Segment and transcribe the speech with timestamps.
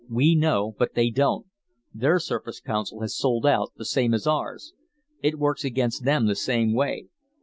[0.09, 1.45] "We know, but they don't.
[1.93, 4.73] Their Surface Council has sold out, the same as ours.
[5.21, 7.09] It works against them the same way.